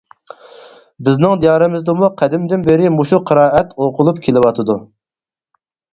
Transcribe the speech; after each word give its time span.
بىزنىڭ 1.09 1.35
دىيارىمىزدىمۇ 1.43 2.09
قەدىمدىن 2.21 2.65
بېرى 2.69 2.91
مۇشۇ 2.97 3.19
قىرائەت 3.31 3.77
ئوقۇلۇپ 3.87 4.23
كېلىۋاتىدۇ. 4.29 4.79